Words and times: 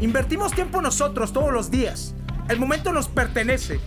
Invertimos 0.00 0.52
tiempo 0.52 0.80
nosotros 0.80 1.32
todos 1.32 1.52
los 1.52 1.70
días. 1.70 2.14
El 2.48 2.58
momento 2.58 2.92
nos 2.92 3.08
pertenece. 3.08 3.80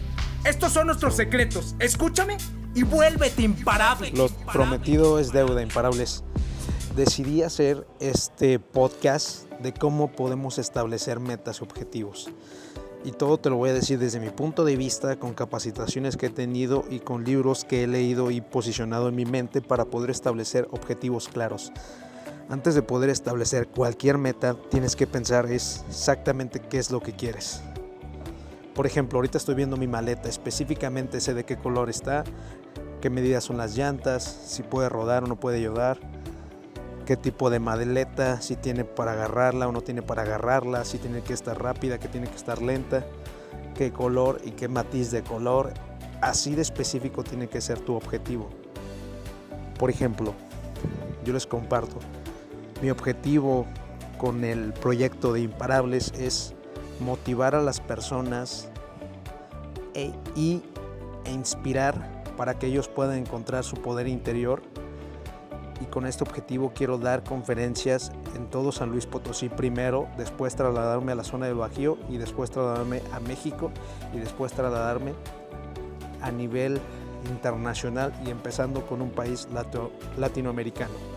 Estos 0.45 0.71
son 0.71 0.87
nuestros 0.87 1.15
secretos. 1.15 1.75
Escúchame 1.79 2.37
y 2.75 2.83
vuélvete 2.83 3.41
imparable. 3.41 4.11
Lo 4.11 4.29
prometido 4.51 5.17
es 5.17 5.31
deuda, 5.31 5.61
imparables. 5.61 6.23
Decidí 6.95 7.41
hacer 7.41 7.87
este 7.99 8.59
podcast 8.59 9.49
de 9.61 9.73
cómo 9.73 10.11
podemos 10.11 10.59
establecer 10.59 11.19
metas 11.19 11.59
y 11.59 11.63
objetivos 11.63 12.29
y 13.05 13.11
todo 13.11 13.37
te 13.37 13.49
lo 13.49 13.57
voy 13.57 13.69
a 13.69 13.73
decir 13.73 13.99
desde 13.99 14.19
mi 14.19 14.29
punto 14.29 14.63
de 14.63 14.77
vista, 14.77 15.17
con 15.17 15.33
capacitaciones 15.33 16.15
que 16.17 16.27
he 16.27 16.29
tenido 16.29 16.85
y 16.89 16.99
con 16.99 17.23
libros 17.23 17.65
que 17.65 17.83
he 17.83 17.87
leído 17.87 18.31
y 18.31 18.41
posicionado 18.41 19.09
en 19.09 19.15
mi 19.15 19.25
mente 19.25 19.61
para 19.61 19.85
poder 19.85 20.09
establecer 20.09 20.67
objetivos 20.71 21.27
claros. 21.27 21.71
Antes 22.49 22.75
de 22.75 22.81
poder 22.81 23.09
establecer 23.09 23.67
cualquier 23.67 24.17
meta, 24.17 24.55
tienes 24.69 24.95
que 24.95 25.07
pensar 25.07 25.51
exactamente 25.51 26.59
qué 26.59 26.77
es 26.77 26.91
lo 26.91 26.99
que 26.99 27.13
quieres. 27.13 27.61
Por 28.75 28.85
ejemplo, 28.85 29.17
ahorita 29.17 29.37
estoy 29.37 29.55
viendo 29.55 29.77
mi 29.77 29.87
maleta, 29.87 30.29
específicamente 30.29 31.21
sé 31.21 31.33
de 31.33 31.45
qué 31.45 31.57
color 31.57 31.89
está, 31.89 32.23
qué 33.01 33.09
medidas 33.09 33.43
son 33.43 33.57
las 33.57 33.75
llantas, 33.75 34.23
si 34.23 34.63
puede 34.63 34.89
rodar 34.89 35.23
o 35.23 35.27
no 35.27 35.35
puede 35.35 35.57
ayudar 35.57 35.99
qué 37.03 37.17
tipo 37.17 37.49
de 37.49 37.59
maleta, 37.59 38.41
si 38.41 38.55
tiene 38.55 38.85
para 38.85 39.13
agarrarla 39.13 39.67
o 39.67 39.71
no 39.71 39.81
tiene 39.81 40.01
para 40.01 40.23
agarrarla, 40.23 40.85
si 40.85 40.97
tiene 40.97 41.21
que 41.21 41.33
estar 41.33 41.61
rápida, 41.61 41.99
que 41.99 42.07
tiene 42.07 42.27
que 42.27 42.35
estar 42.35 42.61
lenta, 42.61 43.05
qué 43.75 43.91
color 43.91 44.39
y 44.43 44.51
qué 44.51 44.67
matiz 44.67 45.11
de 45.11 45.23
color. 45.23 45.73
Así 46.21 46.55
de 46.55 46.61
específico 46.61 47.23
tiene 47.23 47.47
que 47.47 47.59
ser 47.59 47.79
tu 47.79 47.95
objetivo. 47.95 48.49
Por 49.77 49.89
ejemplo, 49.89 50.33
yo 51.25 51.33
les 51.33 51.45
comparto, 51.45 51.97
mi 52.83 52.89
objetivo 52.89 53.65
con 54.17 54.43
el 54.43 54.73
proyecto 54.73 55.31
de 55.31 55.39
Imparables 55.39 56.11
es 56.19 56.53
motivar 56.99 57.55
a 57.55 57.61
las 57.61 57.79
personas 57.79 58.67
e, 59.93 60.11
y, 60.35 60.61
e 61.23 61.31
inspirar 61.31 62.23
para 62.35 62.59
que 62.59 62.67
ellos 62.67 62.89
puedan 62.89 63.19
encontrar 63.19 63.63
su 63.63 63.77
poder 63.77 64.09
interior 64.09 64.61
y 65.79 65.85
con 65.85 66.05
este 66.05 66.25
objetivo 66.25 66.73
quiero 66.75 66.97
dar 66.97 67.23
conferencias 67.23 68.11
en 68.35 68.49
todo 68.49 68.73
San 68.73 68.89
Luis 68.89 69.05
Potosí 69.05 69.47
primero, 69.47 70.09
después 70.17 70.53
trasladarme 70.57 71.13
a 71.13 71.15
la 71.15 71.23
zona 71.23 71.45
del 71.45 71.55
Bajío 71.55 71.97
y 72.09 72.17
después 72.17 72.51
trasladarme 72.51 73.01
a 73.13 73.21
México 73.21 73.71
y 74.13 74.19
después 74.19 74.51
trasladarme 74.51 75.13
a 76.21 76.31
nivel 76.31 76.81
internacional 77.29 78.13
y 78.25 78.29
empezando 78.29 78.85
con 78.85 79.01
un 79.01 79.11
país 79.11 79.47
latinoamericano. 80.17 81.12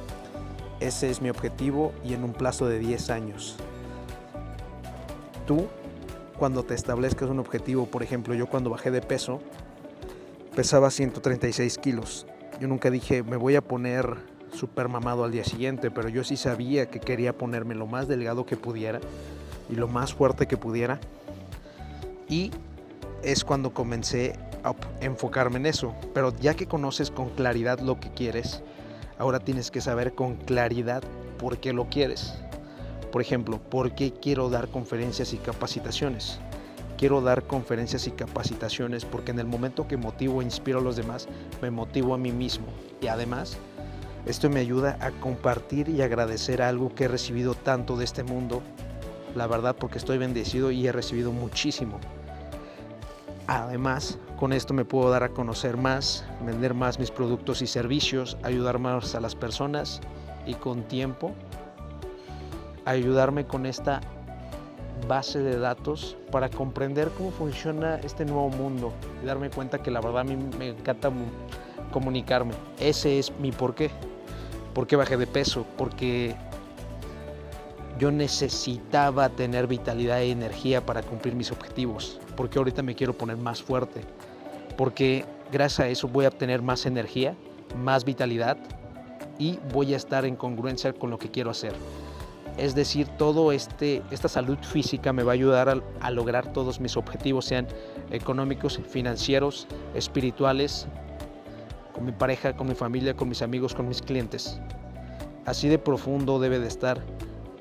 Ese 0.80 1.10
es 1.10 1.22
mi 1.22 1.30
objetivo 1.30 1.92
y 2.04 2.12
en 2.12 2.22
un 2.22 2.32
plazo 2.32 2.66
de 2.66 2.78
10 2.78 3.10
años. 3.10 3.56
Tú, 5.46 5.66
cuando 6.38 6.64
te 6.64 6.74
establezcas 6.74 7.30
un 7.30 7.38
objetivo, 7.38 7.86
por 7.86 8.02
ejemplo, 8.02 8.34
yo 8.34 8.46
cuando 8.46 8.68
bajé 8.68 8.90
de 8.90 9.00
peso, 9.00 9.40
pesaba 10.54 10.90
136 10.90 11.78
kilos. 11.78 12.26
Yo 12.60 12.68
nunca 12.68 12.90
dije, 12.90 13.22
me 13.22 13.36
voy 13.36 13.56
a 13.56 13.62
poner 13.62 14.16
súper 14.52 14.88
mamado 14.88 15.24
al 15.24 15.32
día 15.32 15.44
siguiente, 15.44 15.90
pero 15.90 16.08
yo 16.08 16.24
sí 16.24 16.36
sabía 16.36 16.86
que 16.86 17.00
quería 17.00 17.36
ponerme 17.36 17.74
lo 17.74 17.86
más 17.86 18.08
delgado 18.08 18.44
que 18.44 18.56
pudiera 18.56 19.00
y 19.70 19.76
lo 19.76 19.88
más 19.88 20.14
fuerte 20.14 20.46
que 20.46 20.56
pudiera. 20.56 21.00
Y 22.28 22.50
es 23.22 23.44
cuando 23.44 23.72
comencé 23.72 24.34
a 24.62 24.74
enfocarme 25.00 25.56
en 25.56 25.66
eso. 25.66 25.94
Pero 26.12 26.34
ya 26.38 26.54
que 26.54 26.66
conoces 26.66 27.10
con 27.10 27.30
claridad 27.30 27.80
lo 27.80 27.98
que 28.00 28.10
quieres, 28.10 28.62
ahora 29.18 29.40
tienes 29.40 29.70
que 29.70 29.80
saber 29.80 30.14
con 30.14 30.36
claridad 30.36 31.02
por 31.38 31.58
qué 31.58 31.72
lo 31.72 31.88
quieres. 31.88 32.34
Por 33.12 33.22
ejemplo, 33.22 33.58
¿por 33.58 33.94
qué 33.94 34.12
quiero 34.12 34.50
dar 34.50 34.68
conferencias 34.68 35.32
y 35.32 35.38
capacitaciones? 35.38 36.38
Quiero 36.98 37.20
dar 37.20 37.44
conferencias 37.44 38.06
y 38.06 38.10
capacitaciones 38.10 39.04
porque 39.04 39.30
en 39.30 39.38
el 39.38 39.46
momento 39.46 39.86
que 39.86 39.96
motivo 39.96 40.40
e 40.40 40.44
inspiro 40.44 40.78
a 40.78 40.82
los 40.82 40.96
demás, 40.96 41.28
me 41.60 41.70
motivo 41.70 42.14
a 42.14 42.18
mí 42.18 42.32
mismo. 42.32 42.66
Y 43.00 43.06
además, 43.06 43.58
esto 44.24 44.50
me 44.50 44.60
ayuda 44.60 44.96
a 45.00 45.10
compartir 45.12 45.88
y 45.88 46.02
agradecer 46.02 46.62
algo 46.62 46.94
que 46.94 47.04
he 47.04 47.08
recibido 47.08 47.54
tanto 47.54 47.96
de 47.96 48.04
este 48.04 48.22
mundo. 48.22 48.62
La 49.34 49.46
verdad 49.46 49.76
porque 49.78 49.98
estoy 49.98 50.18
bendecido 50.18 50.70
y 50.70 50.86
he 50.86 50.92
recibido 50.92 51.32
muchísimo. 51.32 52.00
Además, 53.46 54.18
con 54.38 54.52
esto 54.52 54.74
me 54.74 54.84
puedo 54.84 55.10
dar 55.10 55.22
a 55.22 55.30
conocer 55.30 55.76
más, 55.76 56.24
vender 56.44 56.74
más 56.74 56.98
mis 56.98 57.10
productos 57.10 57.62
y 57.62 57.66
servicios, 57.66 58.36
ayudar 58.42 58.78
más 58.78 59.14
a 59.14 59.20
las 59.20 59.34
personas 59.34 60.00
y 60.46 60.54
con 60.54 60.82
tiempo 60.82 61.32
ayudarme 62.86 63.46
con 63.46 63.66
esta 63.66 64.00
base 65.06 65.40
de 65.40 65.58
datos 65.58 66.16
para 66.30 66.48
comprender 66.48 67.10
cómo 67.10 67.30
funciona 67.30 67.96
este 67.96 68.24
nuevo 68.24 68.48
mundo 68.48 68.92
y 69.22 69.26
darme 69.26 69.50
cuenta 69.50 69.82
que 69.82 69.90
la 69.90 70.00
verdad 70.00 70.20
a 70.20 70.24
mí 70.24 70.36
me 70.58 70.68
encanta 70.68 71.10
comunicarme. 71.92 72.54
Ese 72.80 73.18
es 73.18 73.32
mi 73.38 73.52
porqué. 73.52 73.90
¿Por 74.72 74.86
qué 74.86 74.96
bajé 74.96 75.16
de 75.16 75.26
peso? 75.26 75.66
Porque 75.76 76.34
yo 77.98 78.10
necesitaba 78.10 79.28
tener 79.30 79.66
vitalidad 79.66 80.20
y 80.20 80.30
energía 80.30 80.84
para 80.84 81.02
cumplir 81.02 81.34
mis 81.34 81.50
objetivos. 81.50 82.20
Porque 82.36 82.58
ahorita 82.58 82.82
me 82.82 82.94
quiero 82.94 83.14
poner 83.14 83.36
más 83.36 83.62
fuerte. 83.62 84.02
Porque 84.76 85.24
gracias 85.50 85.80
a 85.80 85.88
eso 85.88 86.08
voy 86.08 86.26
a 86.26 86.28
obtener 86.28 86.60
más 86.60 86.84
energía, 86.86 87.34
más 87.76 88.04
vitalidad 88.04 88.58
y 89.38 89.58
voy 89.72 89.94
a 89.94 89.96
estar 89.96 90.24
en 90.24 90.36
congruencia 90.36 90.92
con 90.92 91.10
lo 91.10 91.18
que 91.18 91.30
quiero 91.30 91.50
hacer. 91.50 91.74
Es 92.58 92.74
decir, 92.74 93.06
todo 93.18 93.52
este 93.52 94.02
esta 94.10 94.28
salud 94.28 94.58
física 94.62 95.12
me 95.12 95.22
va 95.22 95.32
a 95.32 95.34
ayudar 95.34 95.68
a, 95.68 95.82
a 96.00 96.10
lograr 96.10 96.52
todos 96.52 96.80
mis 96.80 96.96
objetivos, 96.96 97.44
sean 97.44 97.66
económicos, 98.10 98.80
financieros, 98.88 99.66
espirituales, 99.94 100.86
con 101.94 102.06
mi 102.06 102.12
pareja, 102.12 102.54
con 102.54 102.66
mi 102.66 102.74
familia, 102.74 103.14
con 103.14 103.28
mis 103.28 103.42
amigos, 103.42 103.74
con 103.74 103.88
mis 103.88 104.00
clientes. 104.00 104.58
Así 105.44 105.68
de 105.68 105.78
profundo 105.78 106.38
debe 106.38 106.58
de 106.58 106.68
estar 106.68 107.02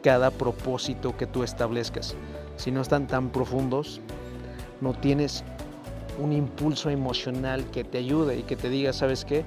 cada 0.05 0.29
propósito 0.29 1.17
que 1.17 1.25
tú 1.25 1.41
establezcas. 1.41 2.13
Si 2.57 2.69
no 2.69 2.81
están 2.81 3.07
tan 3.07 3.31
profundos, 3.31 4.01
no 4.79 4.93
tienes 4.93 5.43
un 6.19 6.31
impulso 6.31 6.91
emocional 6.91 7.65
que 7.71 7.83
te 7.83 7.97
ayude 7.97 8.37
y 8.37 8.43
que 8.43 8.55
te 8.55 8.69
diga, 8.69 8.93
¿sabes 8.93 9.25
qué? 9.25 9.43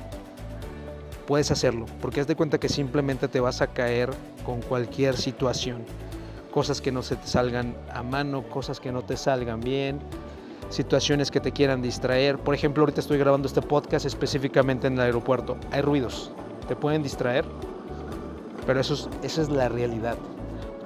Puedes 1.29 1.53
hacerlo, 1.53 1.87
porque 2.01 2.21
haz 2.21 2.27
de 2.27 2.35
cuenta 2.35 2.59
que 2.59 2.69
simplemente 2.69 3.29
te 3.29 3.39
vas 3.39 3.63
a 3.63 3.69
caer 3.69 4.11
con 4.45 4.61
cualquier 4.61 5.17
situación. 5.17 5.85
Cosas 6.51 6.81
que 6.81 6.91
no 6.91 7.03
se 7.03 7.15
te 7.15 7.29
salgan 7.29 7.77
a 7.95 8.03
mano, 8.03 8.43
cosas 8.43 8.81
que 8.81 8.91
no 8.91 9.03
te 9.03 9.17
salgan 9.17 9.61
bien, 9.61 10.01
situaciones 10.71 11.31
que 11.31 11.39
te 11.39 11.53
quieran 11.53 11.83
distraer. 11.83 12.37
Por 12.37 12.57
ejemplo, 12.57 12.83
ahorita 12.83 13.01
estoy 13.01 13.19
grabando 13.19 13.47
este 13.47 13.63
podcast 13.63 14.07
específicamente 14.07 14.89
en 14.89 14.95
el 14.95 15.03
aeropuerto. 15.03 15.57
Hay 15.71 15.83
ruidos, 15.83 16.33
te 16.67 16.75
pueden 16.75 17.05
distraer, 17.05 17.45
pero 18.67 18.81
eso 18.81 18.95
es, 18.95 19.09
esa 19.23 19.43
es 19.43 19.51
la 19.51 19.69
realidad. 19.69 20.17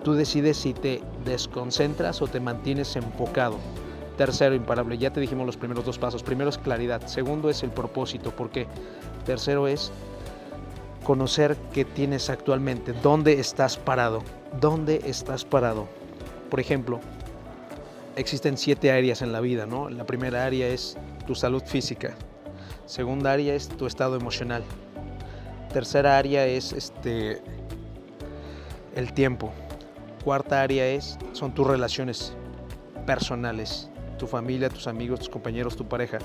Tú 0.02 0.14
decides 0.14 0.56
si 0.56 0.74
te 0.74 1.00
desconcentras 1.25 2.20
o 2.22 2.26
te 2.26 2.40
mantienes 2.40 2.96
enfocado. 2.96 3.58
Tercero, 4.16 4.54
imparable. 4.54 4.99
Ya 4.99 5.12
te 5.12 5.20
dijimos 5.20 5.46
los 5.46 5.56
primeros 5.56 5.84
dos 5.84 5.99
pasos. 5.99 6.22
Primero 6.22 6.50
es 6.50 6.58
claridad. 6.58 7.06
Segundo 7.06 7.49
es 7.49 7.62
el 7.62 7.70
propósito. 7.70 8.31
¿Por 8.31 8.50
qué? 8.50 8.66
Tercero 9.25 9.69
es 9.69 9.93
conocer 11.04 11.56
qué 11.72 11.84
tienes 11.84 12.31
actualmente. 12.31 12.93
¿Dónde 12.93 13.40
estás 13.40 13.76
parado? 13.76 14.22
¿Dónde 14.60 15.02
estás 15.06 15.44
parado? 15.44 15.88
Por 16.50 16.60
ejemplo, 16.60 17.00
existen 18.16 18.56
siete 18.56 18.93
áreas 18.93 19.22
en 19.22 19.32
la 19.32 19.40
vida, 19.40 19.66
¿no? 19.66 19.88
La 19.88 20.05
primera 20.05 20.44
área 20.44 20.69
es 20.69 20.96
tu 21.26 21.34
salud 21.34 21.62
física. 21.64 22.14
Segunda 22.87 23.32
área 23.32 23.55
es 23.55 23.69
tu 23.69 23.87
estado 23.87 24.16
emocional. 24.16 24.62
Tercera 25.72 26.19
área 26.19 26.46
es 26.46 26.72
este 26.72 27.40
el 28.94 29.12
tiempo. 29.14 29.52
Cuarta 30.24 30.62
área 30.62 30.86
es 30.86 31.19
son 31.32 31.52
tus 31.52 31.66
relaciones 31.66 32.32
personales, 33.06 33.90
tu 34.19 34.26
familia, 34.26 34.69
tus 34.69 34.86
amigos, 34.86 35.20
tus 35.20 35.28
compañeros, 35.28 35.76
tu 35.76 35.84
pareja. 35.86 36.19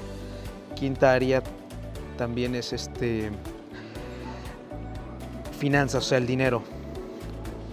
Quinta 0.76 1.14
área 1.14 1.42
también 2.18 2.54
es 2.54 2.74
este 2.74 3.32
finanzas, 5.58 6.06
o 6.06 6.08
sea, 6.08 6.20
el 6.20 6.28
dinero. 6.28 6.62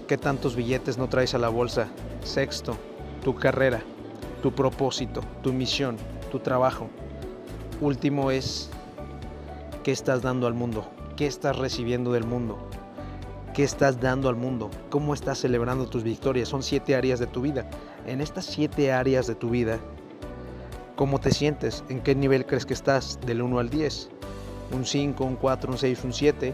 ¿Qué 0.09 0.17
tantos 0.17 0.57
billetes 0.57 0.97
no 0.97 1.09
traes 1.09 1.35
a 1.35 1.39
la 1.39 1.51
bolsa? 1.51 1.89
Sexto, 2.23 2.77
tu 3.23 3.35
carrera, 3.35 3.83
tu 4.43 4.53
propósito, 4.53 5.21
tu 5.43 5.53
misión, 5.53 5.97
tu 6.31 6.39
trabajo. 6.39 6.89
Último 7.81 8.31
es, 8.31 8.71
¿qué 9.83 9.93
estás 9.93 10.23
dando 10.23 10.47
al 10.47 10.55
mundo? 10.55 10.91
¿Qué 11.17 11.27
estás 11.27 11.57
recibiendo 11.59 12.13
del 12.13 12.25
mundo? 12.25 12.71
¿Qué 13.55 13.63
estás 13.63 14.01
dando 14.01 14.29
al 14.29 14.35
mundo? 14.35 14.69
¿Cómo 14.91 15.15
estás 15.15 15.39
celebrando 15.39 15.87
tus 15.87 16.03
victorias? 16.03 16.49
Son 16.49 16.65
siete 16.65 16.97
áreas 16.97 17.21
de 17.21 17.29
tu 17.29 17.41
vida. 17.41 17.71
En 18.05 18.21
estas 18.21 18.47
siete 18.47 18.91
áreas 18.91 19.29
de 19.29 19.37
tu 19.37 19.51
vida, 19.51 19.79
¿cómo 20.97 21.21
te 21.21 21.31
sientes? 21.31 21.85
¿En 21.89 22.01
qué 22.01 22.17
nivel 22.17 22.47
crees 22.47 22.67
que 22.67 22.75
estás? 22.75 23.21
Del 23.25 23.43
1 23.43 23.61
al 23.61 23.71
10. 23.71 24.11
Un 24.73 24.85
5, 24.85 25.25
un 25.25 25.37
4, 25.37 25.71
un 25.71 25.79
6, 25.79 26.03
un 26.03 26.13
7. 26.13 26.53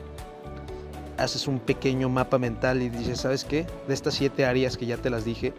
Haces 1.16 1.48
un 1.48 1.58
pequeño 1.58 2.10
mapa 2.10 2.36
mental 2.38 2.82
y 2.82 2.90
dices, 2.90 3.20
¿sabes 3.20 3.46
qué? 3.46 3.66
De 3.88 3.94
estas 3.94 4.12
siete 4.12 4.44
áreas 4.44 4.76
que 4.76 4.84
ya 4.84 4.98
te 4.98 5.08
las 5.08 5.24
dije, 5.24 5.54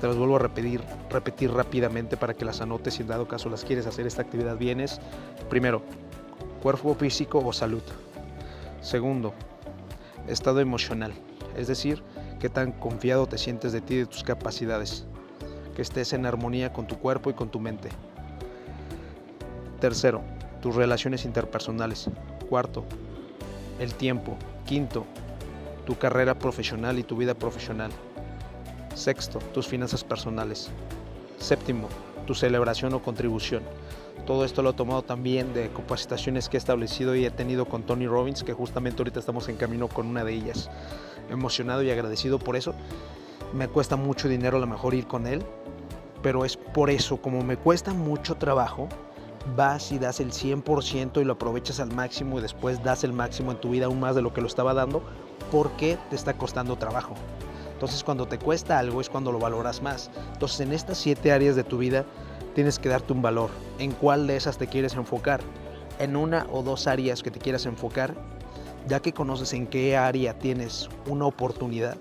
te 0.00 0.06
las 0.06 0.16
vuelvo 0.16 0.36
a 0.36 0.38
repetir, 0.38 0.80
repetir 1.10 1.50
rápidamente 1.50 2.16
para 2.16 2.34
que 2.34 2.44
las 2.44 2.60
anotes 2.60 2.94
si 2.94 3.02
en 3.02 3.08
dado 3.08 3.26
caso 3.26 3.48
las 3.48 3.64
quieres 3.64 3.88
hacer 3.88 4.06
esta 4.06 4.22
actividad 4.22 4.56
vienes. 4.56 5.00
Primero, 5.50 5.82
cuerpo 6.62 6.94
físico 6.94 7.42
o 7.44 7.52
salud. 7.52 7.82
Segundo, 8.80 9.34
estado 10.28 10.60
emocional, 10.60 11.12
es 11.56 11.66
decir, 11.66 12.02
qué 12.40 12.48
tan 12.48 12.72
confiado 12.72 13.26
te 13.26 13.38
sientes 13.38 13.72
de 13.72 13.80
ti 13.80 13.94
y 13.94 13.98
de 13.98 14.06
tus 14.06 14.22
capacidades, 14.22 15.06
que 15.74 15.82
estés 15.82 16.12
en 16.12 16.26
armonía 16.26 16.72
con 16.72 16.86
tu 16.86 16.98
cuerpo 16.98 17.30
y 17.30 17.34
con 17.34 17.50
tu 17.50 17.60
mente. 17.60 17.88
Tercero, 19.80 20.22
tus 20.62 20.74
relaciones 20.74 21.24
interpersonales. 21.24 22.08
Cuarto, 22.48 22.84
el 23.78 23.94
tiempo. 23.94 24.36
Quinto, 24.64 25.04
tu 25.84 25.98
carrera 25.98 26.38
profesional 26.38 26.98
y 26.98 27.02
tu 27.02 27.16
vida 27.16 27.34
profesional. 27.34 27.90
Sexto, 28.94 29.40
tus 29.52 29.66
finanzas 29.66 30.02
personales. 30.02 30.70
Séptimo, 31.38 31.88
tu 32.26 32.34
celebración 32.34 32.94
o 32.94 33.02
contribución. 33.02 33.62
Todo 34.26 34.44
esto 34.44 34.62
lo 34.62 34.70
he 34.70 34.72
tomado 34.72 35.02
también 35.02 35.52
de 35.52 35.68
capacitaciones 35.68 36.48
que 36.48 36.56
he 36.56 36.58
establecido 36.58 37.14
y 37.14 37.26
he 37.26 37.30
tenido 37.30 37.66
con 37.66 37.82
Tony 37.82 38.06
Robbins, 38.06 38.42
que 38.42 38.54
justamente 38.54 39.02
ahorita 39.02 39.20
estamos 39.20 39.48
en 39.48 39.56
camino 39.56 39.88
con 39.88 40.06
una 40.06 40.24
de 40.24 40.32
ellas. 40.32 40.70
Emocionado 41.28 41.82
y 41.82 41.90
agradecido 41.90 42.38
por 42.38 42.56
eso. 42.56 42.74
Me 43.52 43.68
cuesta 43.68 43.96
mucho 43.96 44.28
dinero 44.28 44.56
a 44.56 44.60
lo 44.60 44.66
mejor 44.66 44.94
ir 44.94 45.06
con 45.06 45.26
él, 45.26 45.42
pero 46.22 46.44
es 46.44 46.56
por 46.56 46.88
eso, 46.88 47.18
como 47.18 47.42
me 47.42 47.58
cuesta 47.58 47.92
mucho 47.92 48.36
trabajo, 48.36 48.88
vas 49.56 49.92
y 49.92 49.98
das 49.98 50.20
el 50.20 50.32
100% 50.32 51.20
y 51.20 51.24
lo 51.24 51.34
aprovechas 51.34 51.78
al 51.80 51.92
máximo 51.92 52.38
y 52.38 52.42
después 52.42 52.82
das 52.82 53.04
el 53.04 53.12
máximo 53.12 53.52
en 53.52 53.58
tu 53.58 53.70
vida 53.70 53.86
aún 53.86 54.00
más 54.00 54.14
de 54.14 54.22
lo 54.22 54.32
que 54.32 54.40
lo 54.40 54.46
estaba 54.46 54.72
dando, 54.72 55.02
porque 55.52 55.98
te 56.08 56.16
está 56.16 56.32
costando 56.34 56.76
trabajo. 56.76 57.14
Entonces 57.74 58.02
cuando 58.02 58.26
te 58.26 58.38
cuesta 58.38 58.78
algo 58.78 59.00
es 59.00 59.10
cuando 59.10 59.32
lo 59.32 59.38
valoras 59.38 59.82
más. 59.82 60.10
Entonces 60.32 60.60
en 60.60 60.72
estas 60.72 60.96
siete 60.96 61.32
áreas 61.32 61.56
de 61.56 61.64
tu 61.64 61.76
vida 61.76 62.06
tienes 62.54 62.78
que 62.78 62.88
darte 62.88 63.12
un 63.12 63.22
valor. 63.22 63.50
¿En 63.78 63.92
cuál 63.92 64.26
de 64.26 64.36
esas 64.36 64.58
te 64.58 64.66
quieres 64.66 64.94
enfocar? 64.94 65.40
En 65.98 66.16
una 66.16 66.46
o 66.50 66.62
dos 66.62 66.86
áreas 66.86 67.22
que 67.22 67.30
te 67.30 67.38
quieras 67.38 67.66
enfocar, 67.66 68.14
ya 68.88 69.00
que 69.00 69.12
conoces 69.12 69.52
en 69.52 69.66
qué 69.66 69.96
área 69.96 70.38
tienes 70.38 70.88
una 71.06 71.26
oportunidad 71.26 71.96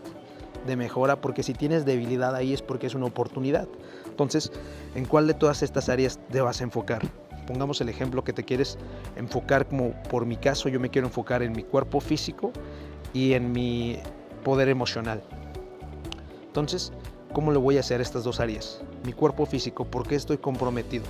de 0.66 0.76
mejora, 0.76 1.20
porque 1.20 1.44
si 1.44 1.54
tienes 1.54 1.86
debilidad 1.86 2.36
ahí 2.36 2.54
es 2.54 2.62
porque 2.62 2.88
es 2.88 2.96
una 2.96 3.06
oportunidad. 3.06 3.68
Entonces, 4.08 4.52
¿en 4.96 5.06
cuál 5.06 5.28
de 5.28 5.34
todas 5.34 5.62
estas 5.62 5.90
áreas 5.90 6.20
te 6.32 6.42
vas 6.42 6.62
a 6.62 6.64
enfocar? 6.64 7.02
Pongamos 7.46 7.82
el 7.82 7.90
ejemplo 7.90 8.24
que 8.24 8.32
te 8.32 8.44
quieres 8.44 8.78
enfocar, 9.18 9.68
como 9.68 9.92
por 10.04 10.26
mi 10.26 10.38
caso, 10.38 10.70
yo 10.70 10.80
me 10.80 10.90
quiero 10.90 11.08
enfocar 11.08 11.44
en 11.44 11.52
mi 11.52 11.64
cuerpo 11.64 12.00
físico 12.00 12.54
y 13.14 13.34
en 13.34 13.52
mi 13.52 14.00
poder 14.44 14.70
emocional. 14.70 15.22
Entonces, 16.48 16.94
¿cómo 17.34 17.52
lo 17.52 17.60
voy 17.60 17.78
a 17.78 17.82
hacer 17.82 18.00
estas 18.00 18.24
dos 18.24 18.40
áreas? 18.40 18.82
Mi 19.04 19.12
cuerpo 19.12 19.46
físico, 19.46 19.86
¿por 19.86 20.08
qué 20.08 20.16
estoy 20.16 20.38
comprometido? 20.38 21.04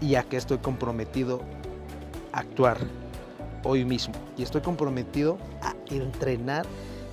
Y 0.00 0.14
a 0.14 0.22
qué 0.22 0.36
estoy 0.36 0.58
comprometido 0.58 1.42
a 2.32 2.40
actuar 2.40 2.78
hoy 3.64 3.84
mismo. 3.84 4.14
Y 4.36 4.42
estoy 4.42 4.62
comprometido 4.62 5.38
a 5.60 5.74
entrenar 5.92 6.64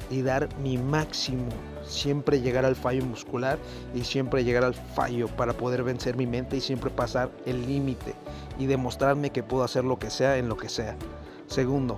y 0.09 0.21
dar 0.21 0.47
mi 0.59 0.77
máximo. 0.77 1.49
Siempre 1.83 2.39
llegar 2.41 2.65
al 2.65 2.75
fallo 2.75 3.03
muscular 3.03 3.57
y 3.95 4.03
siempre 4.03 4.43
llegar 4.43 4.63
al 4.63 4.75
fallo 4.75 5.27
para 5.27 5.53
poder 5.53 5.83
vencer 5.83 6.15
mi 6.15 6.27
mente 6.27 6.57
y 6.57 6.61
siempre 6.61 6.91
pasar 6.91 7.31
el 7.45 7.65
límite 7.65 8.13
y 8.59 8.67
demostrarme 8.67 9.31
que 9.31 9.41
puedo 9.41 9.63
hacer 9.63 9.83
lo 9.83 9.97
que 9.97 10.11
sea 10.11 10.37
en 10.37 10.49
lo 10.49 10.57
que 10.57 10.69
sea. 10.69 10.95
Segundo, 11.47 11.97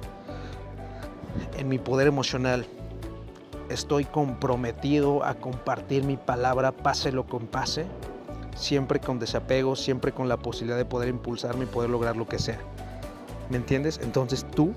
en 1.57 1.68
mi 1.68 1.78
poder 1.78 2.07
emocional, 2.07 2.66
estoy 3.73 4.06
comprometido 4.06 5.23
a 5.23 5.35
compartir 5.35 6.03
mi 6.03 6.18
palabra, 6.18 6.71
pase 6.71 7.12
lo 7.12 7.25
que 7.25 7.38
pase, 7.39 7.85
siempre 8.56 9.00
con 9.00 9.19
desapego, 9.19 9.75
siempre 9.75 10.12
con 10.12 10.27
la 10.29 10.38
posibilidad 10.38 10.77
de 10.77 10.85
poder 10.85 11.09
impulsarme 11.09 11.63
y 11.63 11.68
poder 11.68 11.89
lograr 11.89 12.18
lo 12.18 12.27
que 12.27 12.39
sea. 12.39 12.59
¿Me 13.50 13.57
entiendes? 13.57 14.00
Entonces 14.03 14.45
tú 14.56 14.73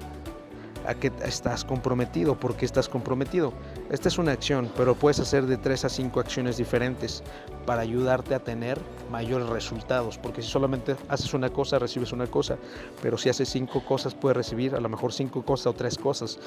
a 0.86 0.94
qué 0.94 1.12
estás 1.24 1.64
comprometido, 1.64 2.38
por 2.38 2.56
qué 2.56 2.64
estás 2.64 2.88
comprometido. 2.88 3.52
Esta 3.90 4.08
es 4.08 4.18
una 4.18 4.32
acción, 4.32 4.70
pero 4.76 4.94
puedes 4.94 5.20
hacer 5.20 5.46
de 5.46 5.56
tres 5.56 5.84
a 5.84 5.88
cinco 5.88 6.20
acciones 6.20 6.56
diferentes 6.56 7.22
para 7.66 7.82
ayudarte 7.82 8.34
a 8.34 8.40
tener 8.40 8.80
mayores 9.10 9.48
resultados, 9.48 10.18
porque 10.18 10.42
si 10.42 10.48
solamente 10.48 10.96
haces 11.08 11.32
una 11.34 11.50
cosa, 11.50 11.78
recibes 11.78 12.12
una 12.12 12.26
cosa, 12.26 12.56
pero 13.02 13.16
si 13.16 13.28
haces 13.28 13.48
cinco 13.48 13.84
cosas, 13.84 14.14
puedes 14.14 14.36
recibir 14.36 14.74
a 14.74 14.80
lo 14.80 14.88
mejor 14.88 15.12
cinco 15.12 15.42
cosas 15.42 15.68
o 15.68 15.72
tres 15.72 15.96
cosas, 15.96 16.38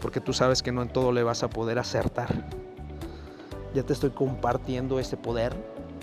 porque 0.00 0.20
tú 0.20 0.32
sabes 0.32 0.62
que 0.62 0.72
no 0.72 0.82
en 0.82 0.88
todo 0.88 1.12
le 1.12 1.22
vas 1.22 1.42
a 1.42 1.50
poder 1.50 1.78
acertar. 1.78 2.48
Ya 3.74 3.82
te 3.82 3.92
estoy 3.92 4.10
compartiendo 4.10 4.98
este 4.98 5.16
poder, 5.16 5.54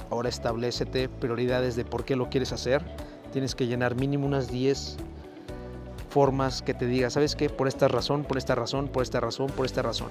ahora 0.10 0.30
establecete 0.30 1.10
prioridades 1.10 1.76
de 1.76 1.86
por 1.86 2.06
qué 2.06 2.16
lo 2.16 2.30
quieres 2.30 2.52
hacer, 2.52 2.84
tienes 3.32 3.56
que 3.56 3.68
llenar 3.68 3.96
mínimo 3.96 4.26
unas 4.26 4.50
10 4.50 4.98
formas 6.16 6.62
que 6.62 6.74
te 6.74 6.88
diga, 6.88 7.10
¿sabes 7.10 7.36
qué? 7.36 7.50
Por 7.50 7.68
esta 7.68 7.90
razón, 7.90 8.24
por 8.24 8.38
esta 8.38 8.56
razón, 8.56 8.88
por 8.88 9.04
esta 9.04 9.20
razón, 9.20 9.48
por 9.48 9.66
esta 9.66 9.82
razón. 9.82 10.08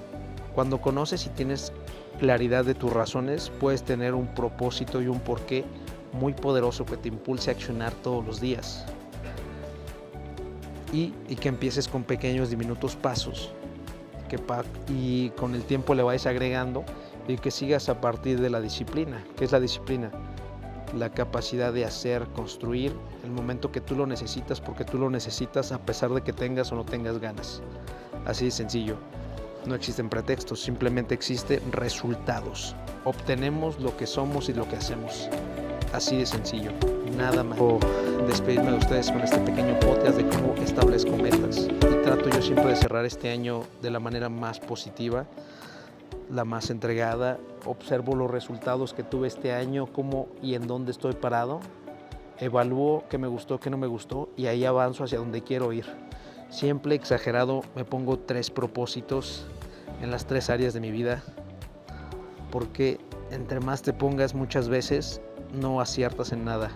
Cuando 0.54 0.78
conoces 0.78 1.24
y 1.24 1.30
tienes 1.30 1.72
claridad 2.20 2.66
de 2.66 2.74
tus 2.74 2.92
razones, 2.92 3.50
puedes 3.58 3.84
tener 3.84 4.12
un 4.12 4.26
propósito 4.26 5.00
y 5.00 5.08
un 5.08 5.18
porqué 5.18 5.64
muy 6.12 6.34
poderoso 6.34 6.84
que 6.84 6.98
te 6.98 7.08
impulse 7.08 7.48
a 7.48 7.54
accionar 7.54 7.94
todos 7.94 8.22
los 8.22 8.38
días. 8.38 8.84
Y, 10.92 11.12
que 11.36 11.48
empieces 11.48 11.88
con 11.88 12.04
pequeños 12.04 12.50
diminutos 12.50 12.96
pasos 12.96 13.50
que 14.28 14.38
y 14.92 15.30
con 15.30 15.54
el 15.54 15.62
tiempo 15.62 15.94
le 15.94 16.02
vayas 16.02 16.26
agregando 16.26 16.84
y 17.28 17.38
que 17.38 17.50
sigas 17.50 17.88
a 17.88 18.02
partir 18.02 18.42
de 18.42 18.50
la 18.50 18.60
disciplina. 18.60 19.24
¿Qué 19.38 19.46
es 19.46 19.52
la 19.52 19.58
disciplina? 19.58 20.10
La 20.96 21.10
capacidad 21.10 21.72
de 21.72 21.84
hacer, 21.84 22.26
construir, 22.34 22.94
el 23.24 23.30
momento 23.30 23.72
que 23.72 23.80
tú 23.80 23.94
lo 23.94 24.06
necesitas, 24.06 24.60
porque 24.60 24.84
tú 24.84 24.98
lo 24.98 25.10
necesitas 25.10 25.72
a 25.72 25.78
pesar 25.78 26.12
de 26.12 26.22
que 26.22 26.32
tengas 26.32 26.72
o 26.72 26.76
no 26.76 26.84
tengas 26.84 27.18
ganas. 27.18 27.62
Así 28.24 28.46
de 28.46 28.50
sencillo. 28.50 28.96
No 29.66 29.74
existen 29.74 30.08
pretextos, 30.08 30.62
simplemente 30.62 31.14
existen 31.14 31.60
resultados. 31.72 32.76
Obtenemos 33.04 33.80
lo 33.80 33.96
que 33.96 34.06
somos 34.06 34.48
y 34.48 34.54
lo 34.54 34.68
que 34.68 34.76
hacemos. 34.76 35.28
Así 35.92 36.16
de 36.16 36.26
sencillo. 36.26 36.70
Nada 37.16 37.44
más. 37.44 37.58
despedirme 38.26 38.72
de 38.72 38.78
ustedes 38.78 39.10
con 39.10 39.20
este 39.20 39.38
pequeño 39.38 39.78
podcast 39.80 40.16
de 40.16 40.28
cómo 40.28 40.54
establezco 40.56 41.16
metas. 41.16 41.68
Y 41.68 42.02
trato 42.02 42.28
yo 42.28 42.42
siempre 42.42 42.70
de 42.70 42.76
cerrar 42.76 43.04
este 43.04 43.30
año 43.30 43.62
de 43.80 43.90
la 43.90 44.00
manera 44.00 44.28
más 44.28 44.58
positiva 44.58 45.26
la 46.30 46.44
más 46.44 46.70
entregada, 46.70 47.38
observo 47.66 48.14
los 48.14 48.30
resultados 48.30 48.94
que 48.94 49.02
tuve 49.02 49.28
este 49.28 49.52
año, 49.52 49.86
cómo 49.86 50.28
y 50.42 50.54
en 50.54 50.66
dónde 50.66 50.92
estoy 50.92 51.14
parado, 51.14 51.60
evalúo 52.38 53.04
qué 53.08 53.18
me 53.18 53.28
gustó, 53.28 53.60
qué 53.60 53.70
no 53.70 53.76
me 53.76 53.86
gustó 53.86 54.30
y 54.36 54.46
ahí 54.46 54.64
avanzo 54.64 55.04
hacia 55.04 55.18
donde 55.18 55.42
quiero 55.42 55.72
ir. 55.72 55.86
Siempre 56.50 56.94
exagerado 56.94 57.62
me 57.74 57.84
pongo 57.84 58.18
tres 58.18 58.50
propósitos 58.50 59.46
en 60.00 60.10
las 60.10 60.26
tres 60.26 60.50
áreas 60.50 60.74
de 60.74 60.80
mi 60.80 60.90
vida, 60.90 61.22
porque 62.50 62.98
entre 63.30 63.60
más 63.60 63.82
te 63.82 63.92
pongas 63.92 64.34
muchas 64.34 64.68
veces 64.68 65.20
no 65.52 65.80
aciertas 65.80 66.32
en 66.32 66.44
nada. 66.44 66.70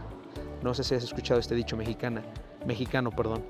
No 0.63 0.75
sé 0.75 0.83
si 0.83 0.95
has 0.95 1.05
escuchado 1.05 1.39
este 1.39 1.55
dicho 1.55 1.77
mexicana, 1.77 2.23
mexicano, 2.67 3.11
perdón. 3.11 3.45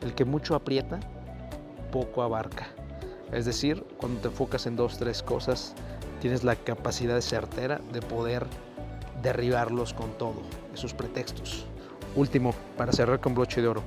El 0.00 0.14
que 0.14 0.24
mucho 0.24 0.54
aprieta, 0.54 1.00
poco 1.92 2.22
abarca. 2.22 2.68
Es 3.32 3.44
decir, 3.44 3.84
cuando 3.98 4.20
te 4.20 4.28
enfocas 4.28 4.66
en 4.66 4.76
dos, 4.76 4.98
tres 4.98 5.22
cosas, 5.22 5.74
tienes 6.20 6.44
la 6.44 6.56
capacidad 6.56 7.20
certera 7.20 7.80
de 7.92 8.00
poder 8.00 8.46
derribarlos 9.22 9.92
con 9.94 10.10
todo, 10.18 10.42
esos 10.72 10.94
pretextos. 10.94 11.66
Último, 12.16 12.54
para 12.76 12.92
cerrar 12.92 13.20
con 13.20 13.34
broche 13.34 13.60
de 13.60 13.68
oro, 13.68 13.82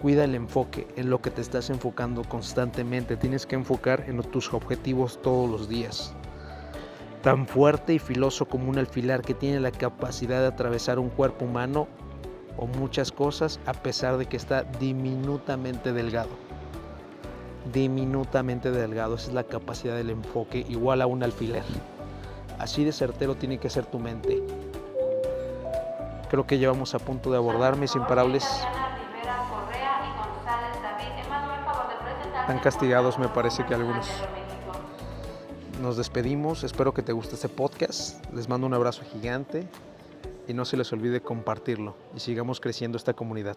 cuida 0.00 0.24
el 0.24 0.34
enfoque 0.34 0.86
en 0.96 1.10
lo 1.10 1.20
que 1.20 1.30
te 1.30 1.40
estás 1.40 1.68
enfocando 1.68 2.22
constantemente. 2.24 3.16
Tienes 3.16 3.46
que 3.46 3.56
enfocar 3.56 4.04
en 4.06 4.22
tus 4.22 4.52
objetivos 4.54 5.20
todos 5.20 5.50
los 5.50 5.68
días. 5.68 6.14
Tan 7.22 7.46
fuerte 7.46 7.94
y 7.94 7.98
filoso 7.98 8.46
como 8.46 8.70
un 8.70 8.78
alfilar 8.78 9.22
que 9.22 9.34
tiene 9.34 9.60
la 9.60 9.72
capacidad 9.72 10.40
de 10.40 10.46
atravesar 10.46 10.98
un 10.98 11.10
cuerpo 11.10 11.44
humano 11.44 11.88
o 12.56 12.66
muchas 12.66 13.10
cosas 13.12 13.60
a 13.66 13.72
pesar 13.72 14.16
de 14.16 14.26
que 14.26 14.36
está 14.36 14.62
diminutamente 14.62 15.92
delgado. 15.92 16.45
Diminutamente 17.72 18.70
delgado. 18.70 19.14
Esa 19.14 19.28
es 19.28 19.34
la 19.34 19.44
capacidad 19.44 19.96
del 19.96 20.10
enfoque, 20.10 20.64
igual 20.68 21.02
a 21.02 21.06
un 21.06 21.22
alfiler. 21.22 21.64
Así 22.58 22.84
de 22.84 22.92
certero 22.92 23.34
tiene 23.34 23.58
que 23.58 23.70
ser 23.70 23.86
tu 23.86 23.98
mente. 23.98 24.42
Creo 26.30 26.46
que 26.46 26.58
llevamos 26.58 26.94
a 26.94 26.98
punto 26.98 27.30
de 27.30 27.36
abordar 27.36 27.76
mis 27.76 27.94
imparables. 27.94 28.44
Están 32.40 32.58
castigados 32.60 33.18
me 33.18 33.28
parece 33.28 33.64
que 33.66 33.74
algunos. 33.74 34.08
Nos 35.82 35.96
despedimos, 35.96 36.64
espero 36.64 36.94
que 36.94 37.02
te 37.02 37.12
guste 37.12 37.34
este 37.34 37.48
podcast. 37.48 38.24
Les 38.32 38.48
mando 38.48 38.66
un 38.66 38.74
abrazo 38.74 39.02
gigante 39.12 39.68
y 40.48 40.54
no 40.54 40.64
se 40.64 40.76
les 40.76 40.92
olvide 40.92 41.20
compartirlo 41.20 41.96
y 42.14 42.20
sigamos 42.20 42.60
creciendo 42.60 42.96
esta 42.96 43.14
comunidad. 43.14 43.56